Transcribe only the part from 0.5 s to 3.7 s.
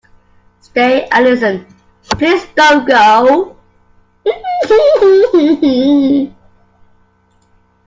Stay and listen; please don't go